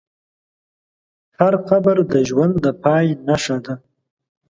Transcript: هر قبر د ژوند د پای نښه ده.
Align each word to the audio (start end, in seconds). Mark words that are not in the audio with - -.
هر 1.37 1.53
قبر 1.69 1.97
د 2.13 2.15
ژوند 2.29 2.55
د 2.63 2.65
پای 2.83 3.07
نښه 3.27 3.57
ده. 3.65 3.73